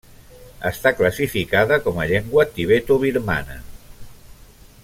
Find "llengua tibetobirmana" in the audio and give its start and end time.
2.13-3.63